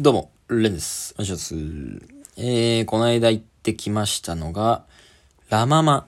[0.00, 1.12] どうも、レンです。
[1.14, 1.54] お願いします。
[2.36, 4.84] えー、この間行ってきましたのが、
[5.48, 6.06] ラママ、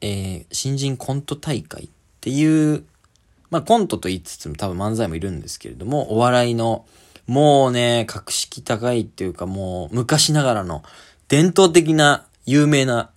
[0.00, 1.88] えー、新人コント大会っ
[2.22, 2.86] ていう、
[3.50, 6.86] まあコントと言いつつも多分漫才もいるんですけれども、お笑いの、
[7.26, 10.82] もうね、格式高いっていうかもう昔ながらの
[11.28, 13.10] 伝統的な有名な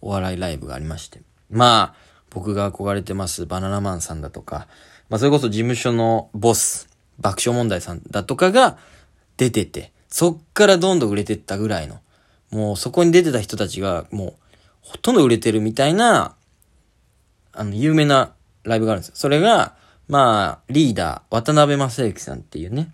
[0.00, 1.20] お笑いライブがありまして。
[1.50, 1.94] まあ、
[2.30, 4.68] 僕が憧れてますバナナマンさんだとか、
[5.08, 6.88] まあそれこそ事務所のボス、
[7.18, 8.78] 爆笑問題さんだとかが
[9.40, 11.98] 出てて、そっからどんどん売れてったぐらいの、
[12.50, 14.34] もうそこに出てた人たちがもう
[14.82, 16.34] ほとんど売れてるみたいな、
[17.54, 18.34] あの、有名な
[18.64, 19.14] ライブがあるんですよ。
[19.16, 19.74] それが、
[20.08, 22.92] まあ、リーダー、渡辺正行さんっていうね、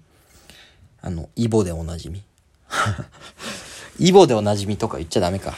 [1.02, 2.23] あの、イボでおなじみ。
[3.99, 5.55] イボでおなじみとか言っちゃダメか。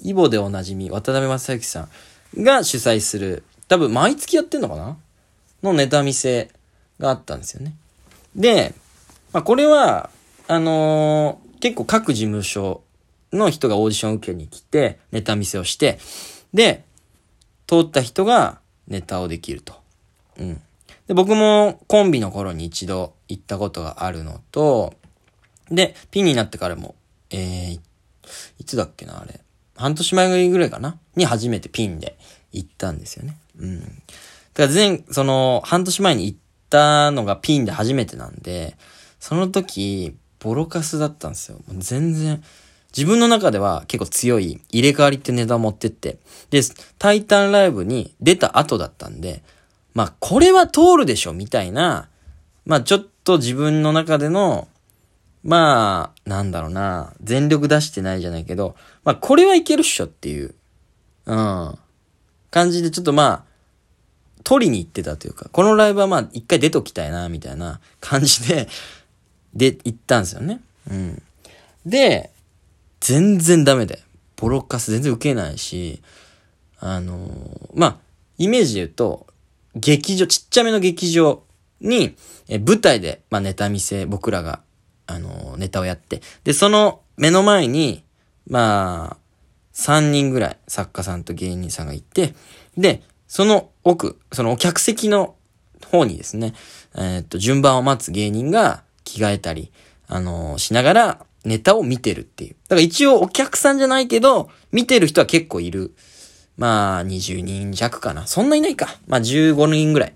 [0.00, 1.88] イボでおなじみ、渡辺正行さ
[2.36, 4.96] んが主催する、多分毎月やってんのかな？
[5.62, 6.50] のネタ見せ
[7.00, 7.74] があったんですよね。
[8.36, 8.74] で、
[9.32, 10.10] まあこれは、
[10.52, 12.82] あのー結構各事務所
[13.34, 15.98] の人がオーディション受けに来て、ネタ見せをして、
[16.54, 16.84] で、
[17.66, 19.74] 通った人がネタをできると。
[20.38, 20.60] うん。
[21.06, 24.94] で、僕もコンビの頃に一度行ったことがあるのと、
[25.70, 26.94] で、ピンになってからも、
[27.28, 27.80] えー、
[28.58, 29.38] いつだっけな、あれ。
[29.76, 30.98] 半年前ぐらいかな？
[31.14, 32.16] に初めてピンで
[32.52, 33.36] 行ったんですよね。
[33.58, 33.80] うん。
[33.80, 36.38] だから前、その、半年前に行っ
[36.70, 38.78] たのがピンで初めてなんで、
[39.18, 41.58] その時、ボロカスだったんですよ。
[41.78, 42.42] 全然、
[42.96, 46.18] 自分の中では結構強い入れ替わりってネタを持ってって、
[46.50, 46.60] で、
[46.98, 49.42] タイタンライブに出た後だったんで、
[49.94, 52.08] まあ、これは通るでしょ、みたいな、
[52.64, 54.66] まあ、ちょっと自分の中での、
[55.42, 60.54] まあ、なんだろうな、全力出してないじゃないけど、まあ、これはいけるっしょっていう、
[61.26, 61.78] うん、
[62.50, 63.50] 感じでちょっとまあ、
[64.42, 68.68] 取りに行ってたというか、このライブはまあ、一回出ときたいな、みたいな感じで、
[69.54, 70.60] で、行ったんですよね。
[70.90, 71.22] うん。
[71.86, 72.30] で、
[73.00, 74.02] 全然ダメで。
[74.36, 76.02] ボロカス全然受けないし、
[76.78, 77.96] あのーまあ、
[78.38, 79.26] イメージで言うと、
[79.74, 81.42] 劇場、ちっちゃめの劇場
[81.80, 82.16] に、
[82.48, 84.62] え舞台で、まあ、ネタ見せ、僕らが、
[85.06, 88.02] あのーネタをやって、で、その目の前に、
[88.46, 89.16] まあ、
[89.74, 92.34] 3人ぐらい作家さんと芸人さんがいて、
[92.76, 95.36] で、その奥、そのお客席の
[95.90, 96.54] 方にですね、
[96.96, 99.72] えーっと、順番を待つ芸人が着替えたり、
[100.06, 102.56] あのーしながらネタを見てるっていう。
[102.68, 105.94] だから一応お客さんじゃないけど、見てる人は結構いる。
[106.56, 108.26] まあ、20人弱かな。
[108.26, 108.98] そんないないか。
[109.06, 110.14] まあ、15人ぐらい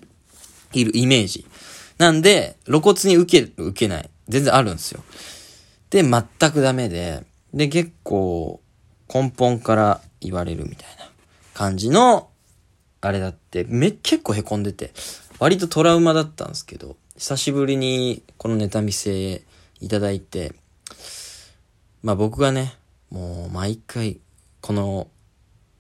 [0.75, 1.47] いるイメージ。
[1.97, 4.11] なんで、露骨に受ける、受けない。
[4.29, 5.03] 全然あるんですよ。
[5.89, 7.25] で、全くダメで、
[7.55, 8.61] で、結構、
[9.13, 11.09] 根本から言われるみたいな
[11.55, 12.29] 感じの、
[13.01, 14.93] あれだって、め、結構凹んでて、
[15.39, 19.43] 割とトラウマだったんですけど、久しぶりにこのネタ見せ
[19.81, 20.53] いただいて、
[22.03, 22.75] まあ僕がね、
[23.11, 24.19] もう毎回、
[24.61, 25.07] この、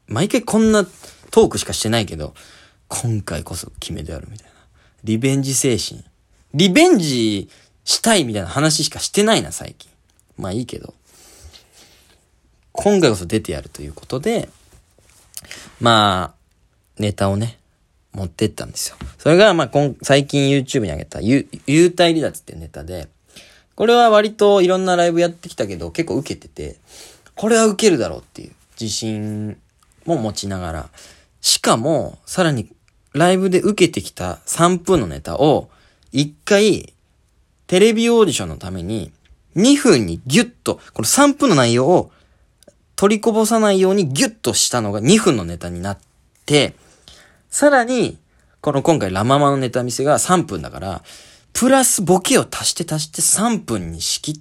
[0.06, 0.84] 毎回こんな
[1.32, 2.34] トークしかしてないけど、
[2.86, 4.52] 今回こそ決めてやるみたいな。
[5.02, 6.04] リベンジ精神。
[6.54, 7.50] リベンジ
[7.84, 9.90] したいみたいな話しかしてないな、最近。
[10.38, 10.94] まあいいけど。
[12.70, 14.48] 今回こそ出てやるということで、
[15.80, 17.58] まあ、ネタをね、
[18.14, 18.96] 持ってったんですよ。
[19.18, 23.08] それが、まあ、今、最近 YouTube に上げた、ゆ、幽体離脱っていうネタで、
[23.74, 26.76] これは割といろんなライブやってきたけど、結構受けてて、
[27.34, 29.58] これは受けるだろうっていう自信
[30.06, 30.88] も持ちながら、
[31.40, 32.70] しかも、さらに、
[33.12, 35.68] ライブで受けてきた3分のネタを、
[36.12, 36.92] 1回、
[37.66, 39.12] テレビオーディションのために、
[39.56, 42.12] 2分にギュッと、この3分の内容を
[42.96, 45.98] 取りこぼさないようにギュッとしたのが2分のネタになっ
[46.46, 46.74] て、
[47.54, 48.18] さらに、
[48.60, 51.04] この今回ラママのネタ見せが3分だから、
[51.52, 54.34] プラスボケを足して足して3分に仕切っ、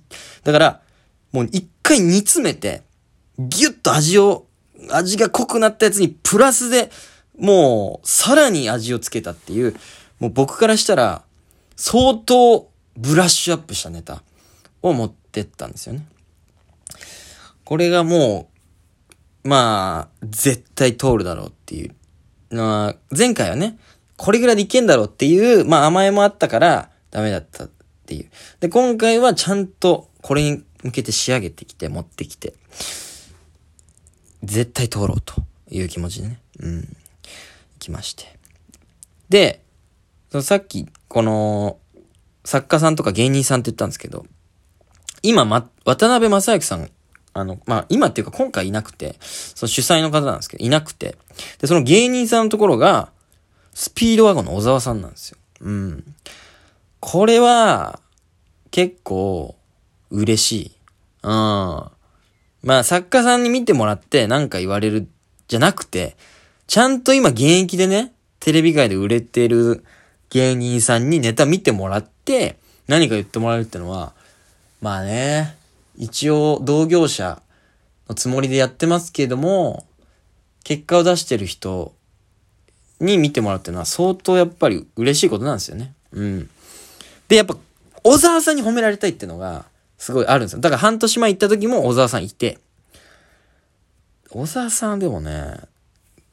[0.43, 0.81] だから、
[1.31, 2.81] もう一回煮詰めて、
[3.37, 4.47] ギュッと味を、
[4.89, 6.89] 味が濃くなったやつにプラスで、
[7.37, 9.75] もう、さらに味をつけたっていう、
[10.19, 11.21] もう僕からしたら、
[11.75, 14.23] 相当ブラッシュアップしたネタ
[14.81, 16.03] を持ってったんですよね。
[17.63, 18.49] これがも
[19.43, 21.95] う、まあ、絶対通るだろうっていう。
[22.53, 23.77] まあ、前回はね、
[24.17, 27.69] これぐらいでいけんだろうっていう、まあ甘えもあったからダメだったっ
[28.05, 28.29] ていう。
[28.59, 32.53] で、今回はちゃんとこれに向けて仕上げてきて、持ってきて、
[34.43, 36.87] 絶対通ろうという気持ちでね、うん、行
[37.79, 38.37] きまして。
[39.29, 39.63] で、
[40.29, 41.77] そのさっき、この、
[42.45, 44.25] 作家さんとか芸人さんって言ったんですけど、
[45.21, 46.89] 今、ま、渡辺正行さん、
[47.33, 51.17] あの、まあ、今っていうか今回いなくて、その主催の方なんですけど、いなくて、
[51.59, 53.09] で、その芸人さんのところが、
[53.73, 55.37] スピードワゴンの小沢さんなんですよ。
[55.61, 56.15] うん。
[56.99, 57.99] これは、
[58.69, 59.55] 結構
[60.09, 60.71] 嬉しい。
[61.23, 61.31] うん。
[61.31, 65.07] まあ作家さんに見てもらって何か言われる
[65.47, 66.15] じゃなくて、
[66.67, 69.83] ちゃんと今現役でね、テレビ界で売れてる
[70.29, 72.57] 芸人さんにネタ見てもらって、
[72.87, 74.13] 何か言ってもらえるってのは、
[74.81, 75.55] まあね、
[75.95, 77.41] 一応同業者
[78.09, 79.85] のつもりでやってますけれども、
[80.63, 81.93] 結果を出してる人
[82.99, 85.93] に見てもらうっていうのは相当やっぱり嬉しいことなんですよね。
[86.11, 86.49] うん。
[87.27, 87.57] で、やっぱ、
[88.03, 89.65] 小沢さんに褒められたいっていうのが、
[89.97, 90.59] すごいあるんですよ。
[90.59, 92.59] だから半年前行った時も小沢さんいて、
[94.29, 95.59] 小沢さんでもね、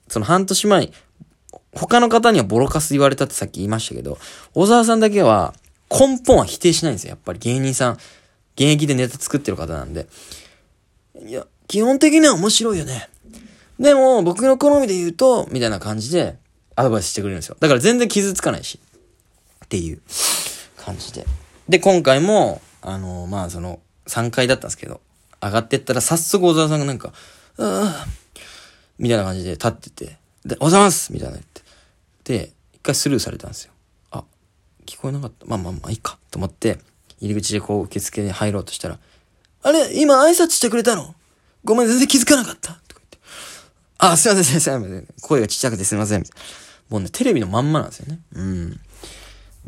[0.08, 0.90] その半年前、
[1.72, 4.18] 他の方にはボロカス言われたってさっき言いましたけど、
[4.54, 5.54] 小沢さんだけは
[5.90, 7.10] 根本は否定しないんですよ。
[7.10, 7.98] やっぱり芸人さん、
[8.54, 10.06] 現役でネタ作ってる方なんで。
[11.24, 13.08] いや、基本的には面白いよね。
[13.78, 16.36] でも、僕の好みで言うと、みたいな感じで、
[16.76, 17.56] アドバイスしてくれるんですよ。
[17.60, 18.78] だから全然傷つかないし。
[19.64, 20.00] っていう
[20.76, 21.26] 感じで。
[21.68, 25.00] で、今回も、あのー、まあ、その、3階だったんですけど、
[25.40, 27.12] 上がってったら早速小沢さんがなんか、
[27.58, 28.06] ああ、
[28.98, 31.62] みたいな感じで立ってて、で、おはようございますみたいな言って。
[32.24, 33.72] で、一回スルーされたんですよ。
[34.10, 34.24] あ、
[34.86, 35.46] 聞こえなかった。
[35.46, 36.18] まあまあまあいいか。
[36.30, 36.78] と思って、
[37.20, 38.98] 入り口でこう受付に入ろうとしたら、
[39.62, 41.14] あれ今挨拶してくれたの？
[41.64, 42.72] ごめん、全然気づかなかった。
[42.88, 43.18] とか言って。
[43.98, 45.06] あ、すいません、すいません。
[45.20, 46.24] 声がちっちゃくてすいません。
[46.88, 48.18] もうね、テレビのまんまなんですよね。
[48.34, 48.80] うん。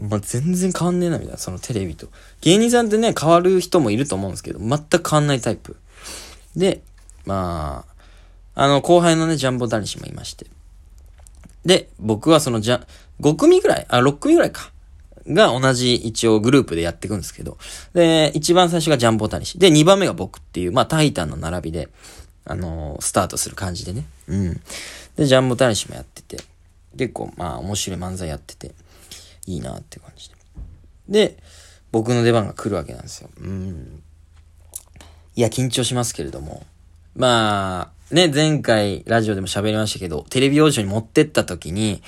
[0.01, 1.39] まあ、全然変わんねえな、みたいな。
[1.39, 2.09] そのテレビと。
[2.41, 5.77] 芸人さんってね、変わる人もいると思うんですけど、全く変わんないタイプ。
[6.57, 6.83] で、
[7.27, 7.85] ま
[8.57, 10.47] あ、あの、後輩のね、ジャンボ男子もいまして。
[11.65, 12.87] で、僕はそのじゃ、
[13.21, 14.72] 5組ぐらい、あ、6組ぐらいか。
[15.29, 17.59] が同じ一応グループでやっていくんですけど。
[17.95, 19.59] で、一番最初がジャンボタニシ。
[19.59, 21.89] で、2番目が僕っていう、まあ、タイタンの並びで、
[22.45, 24.05] あのー、スタートする感じでね。
[24.29, 24.61] うん。
[25.17, 26.39] で、ジャンボタニシもやってて、
[26.97, 28.73] 結構、まあ、面白い漫才やってて、
[29.47, 30.37] いいなって感じで。
[31.09, 31.37] で、
[31.91, 33.31] 僕の出番が来るわけなんですよ。
[33.41, 34.03] うん。
[35.37, 36.67] いや、緊張しますけれども。
[37.15, 42.03] まあ、ね、前回ラジオでも喋りましたけど、テレビオーディションに持ってった時に、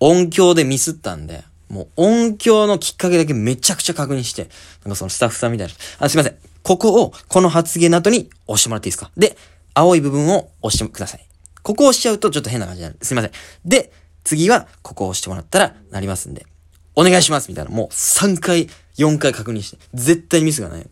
[0.00, 4.48] 音響でミスったんで、もう音響のきっかけだけめちゃくちゃ確認して、
[4.84, 5.74] なんかそのスタッフさんみたいな。
[5.98, 6.36] あ、すいません。
[6.62, 9.10] ここを、この発言の後に押してもらっていいですか？
[9.16, 9.36] で、
[9.74, 11.26] 青い部分を押してください。
[11.62, 12.98] ここを押しちゃうとちょっと変な感じになる。
[13.02, 13.30] すいません。
[13.64, 13.92] で、
[14.24, 16.46] 次は、ここを押してもらったら、なりますんで、
[16.94, 17.70] お願いしますみたいな。
[17.70, 18.68] もう3回、
[18.98, 20.86] 4回確認して、絶対にミスがない。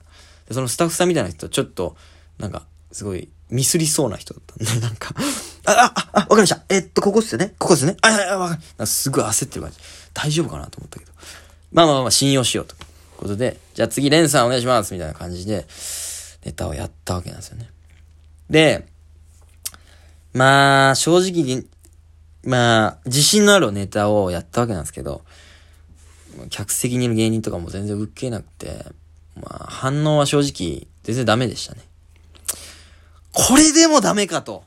[0.51, 1.97] そのスタッフさんみたいな人、ちょっと、
[2.39, 5.15] なんか、すごい、ミスりそうな人だったんで、なんか、
[5.67, 6.63] あ、あ、あ、わかりました。
[6.69, 8.87] えっと、ここっすよねここっすねあ、あ、あ、わかる。
[8.87, 9.79] すごい焦ってる感じ。
[10.13, 11.13] 大丈夫かなと思ったけど。
[11.73, 12.75] まあまあまあ、信用しようと。
[12.75, 12.79] いう
[13.17, 15.67] ことで、じゃあ次、レンさんお願いしますみたいな感じで、
[16.45, 17.71] ネタをやったわけなんですよね。
[18.51, 18.87] で、
[20.33, 21.67] まあ、正直に、
[22.45, 25.23] まあ、自信のあるネタをやったわけなんですけど、
[26.51, 28.85] 客席にいる芸人とかも全然受けなくて、
[29.41, 31.81] まあ、反応は正直、全然ダメでしたね。
[33.33, 34.65] これでもダメかと。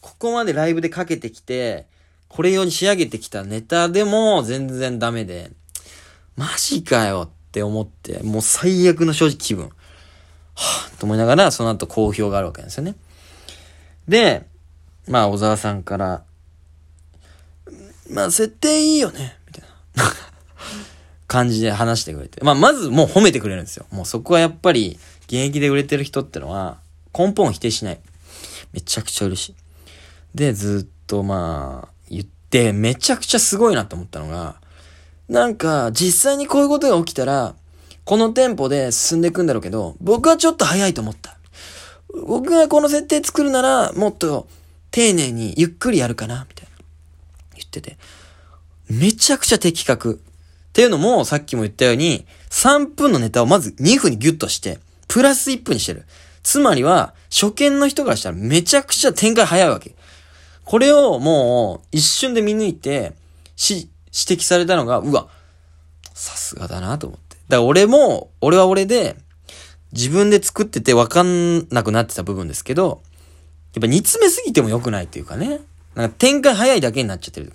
[0.00, 1.86] ここまでライブでかけてきて、
[2.28, 5.50] これ用に仕上げてきたネタでも全然ダメで、
[6.36, 9.70] マジかよって思って、もう最悪の正直気分。
[10.54, 12.94] はぁ、と思いながら、その後好評があるわけなんですよね。
[14.06, 14.46] で、
[15.06, 16.22] まあ、小沢さんから、
[18.10, 19.64] まあ、設定いいよね、みたい
[19.96, 20.04] な
[21.26, 22.42] 感じで話してくれて。
[22.42, 23.86] まあ、まずもう褒めてくれるんですよ。
[23.90, 26.78] もうそこはやっぱり、現役で売れてる人ってのは、
[27.16, 28.00] 根本否定しない。
[28.72, 29.54] めちゃくちゃ嬉しい。
[30.34, 34.56] で、ずっとまあ、言って、めちゃくちゃすごいなと思ったのが、
[35.28, 37.54] なんか、実際にこういうことが起きたら、
[38.04, 41.36] このテンポで進んでいくんだろうけど、僕はちょっと早いと思った。
[42.26, 44.48] 僕がこの設定作るなら、もっと
[44.90, 46.84] 丁寧にゆっくりやるかな、みたいな。
[47.56, 47.98] 言ってて。
[48.88, 50.14] めちゃくちゃ的確。
[50.14, 56.04] っていうのも、さっきも言ったように、3分のネタをまず2分にギュッとして、プラス1分にしてる。
[56.42, 59.94] つまりは、初見の人からしたらめちゃくちゃ展開早いわけ。
[60.68, 63.14] これをもう一瞬で見抜いて、
[63.56, 65.28] し、指摘されたのが、うわ、
[66.12, 67.36] さすがだなと思って。
[67.48, 69.16] だから俺も、俺は俺で、
[69.92, 73.00] 自分で作ってて分かんなくなってた部分ですけど、
[73.72, 75.60] やっぱ煮詰めすぎても良くないっていうかね。
[75.94, 77.54] なんか展開早いだけになっちゃってる。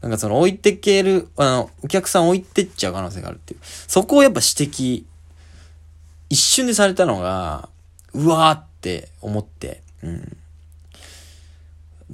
[0.00, 3.60] なんかその置いてける、あの、お客さん置いてっちゃう可能性があるっていう。
[3.62, 5.04] そこをやっぱ指摘、
[6.30, 7.68] 一瞬でされたのが、
[8.14, 10.36] うわーって思って、うん。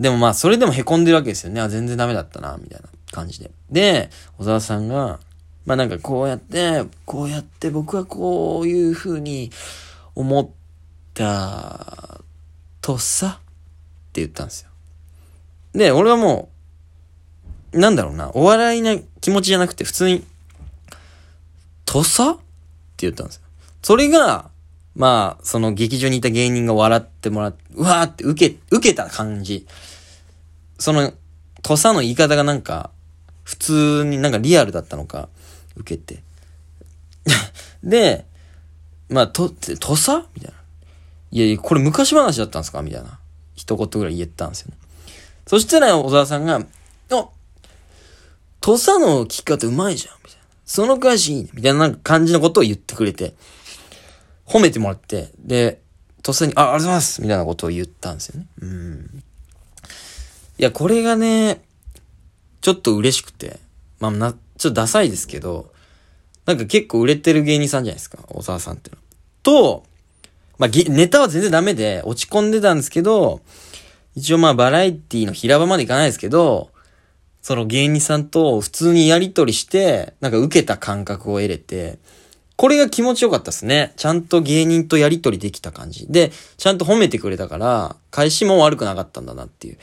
[0.00, 1.60] でもまあ、それでも凹んでるわけですよね。
[1.60, 3.50] あ、全然ダメだったな、みたいな感じで。
[3.70, 5.20] で、小沢さんが、
[5.66, 9.50] まあなんかこうやって、こうやって僕はこういう風に
[10.14, 10.48] 思っ
[11.12, 12.22] た
[12.80, 14.70] とさ、って言ったんですよ。
[15.74, 16.48] で、俺はも
[17.74, 20.24] う、なんだろうな、お笑いな気持ちじゃなくて普通に、
[21.84, 22.32] とさ？
[22.32, 22.42] って
[22.98, 23.42] 言ったんですよ。
[23.82, 24.48] それが、
[24.96, 29.66] まあ、その劇場にいた芸人が笑ってもらって、うわーって受け、受けた感じ。
[30.80, 31.12] その、
[31.62, 32.90] 土佐の言い方がなんか、
[33.44, 35.28] 普通になんかリアルだったのか、
[35.76, 36.22] 受けて。
[37.84, 38.26] で、
[39.08, 40.56] まあ、と、土佐みたいな。
[41.32, 42.82] いやいや、これ昔話だったんですか？
[42.82, 43.18] みたいな。
[43.54, 44.76] 一言ぐらい言ったんですよね。
[45.46, 47.28] そしたら小沢さんが、あ
[48.60, 50.14] 土佐の聞き方うまいじゃん。
[50.24, 50.44] みたいな。
[50.64, 51.50] その歌詞いいね。
[51.54, 53.34] みたいな感じのことを言ってくれて、
[54.46, 55.80] 褒めてもらって、で、
[56.22, 58.46] 土佐に、あ、ありがとうございますみたいなことを言ったんですよね。
[58.60, 59.22] うん。
[60.60, 61.62] いや、これがね、
[62.60, 63.58] ちょっと嬉しくて、
[63.98, 65.72] まあ、な、ちょっとダサいですけど、
[66.44, 68.98] なんか結構売れてる芸人さんじゃないですか、小沢さんっての。
[69.42, 69.84] と、
[70.58, 73.40] まあ、ネタは全然ダメで、落ち込んでたんですけど、
[74.14, 76.68] 一応まあバラエティの平場までいかないですけど、
[77.40, 81.98] その芸人さんと普通にやりとりして、なんか受けた感覚を得れて、
[82.56, 83.94] これが気持ちよかったですね。
[83.96, 86.06] ちゃんと芸人とやりとりできた感じ。
[86.10, 89.78] で、ちゃんと褒めてくれたから、返しも悪くなかったんだなっていう。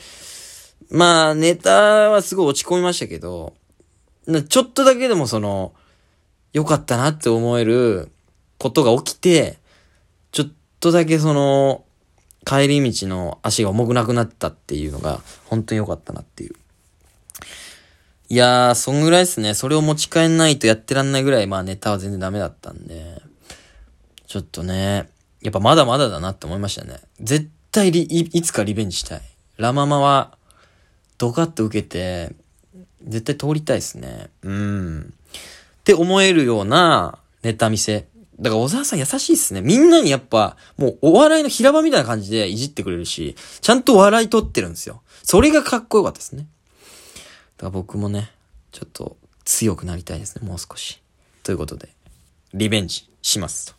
[0.90, 3.54] まあ、ネタはすごい落ち込みましたけど、
[4.48, 5.74] ちょっとだけでもその、
[6.52, 8.10] 良かったなって思える
[8.58, 9.58] ことが起きて、
[10.32, 10.48] ちょっ
[10.80, 11.84] とだけその、
[12.46, 16.54] 帰り道の足が重くなくなったっていうのが、本当に良かったなっていう。
[18.30, 19.54] いやー、そんぐらいですね。
[19.54, 23.20] それを持ち帰んないとやってらんないぐらい、まあネタは全然ダメだったんで、
[24.26, 25.10] ちょっとね、
[25.42, 27.00] やっぱまだまだだなって思いましたね。
[27.20, 29.20] 絶対いいつかリベンジしたい。
[29.56, 30.37] ラママは、
[31.18, 32.34] ドカッと受けて、
[33.06, 34.30] 絶対通りたいですね。
[34.42, 35.14] うん。
[35.80, 38.06] って思えるようなネタ見せ。
[38.40, 39.62] だから小沢さん優しいっすね。
[39.62, 45.02] みんなにやっぱ、もうお笑いの平場みたいな感じでいじってくれるし、ちゃんと笑い取ってるんですよ。
[45.24, 46.46] それがかっこよかったですね。
[47.56, 48.30] だから僕もね、
[48.70, 51.00] ちょっと強くなりたいですね、もう少し。
[51.42, 51.88] ということで、
[52.54, 53.74] リベンジしますと。